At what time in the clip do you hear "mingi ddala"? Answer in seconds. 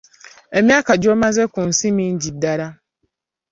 1.97-2.67